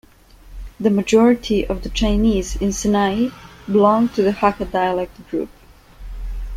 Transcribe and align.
The 0.79 0.89
majority 0.89 1.63
of 1.63 1.83
the 1.83 1.89
Chinese 1.89 2.55
in 2.55 2.69
Senai 2.69 3.31
belong 3.71 4.09
to 4.15 4.23
the 4.23 4.31
Hakka 4.31 4.71
dialect 4.71 5.29
group. 5.29 5.49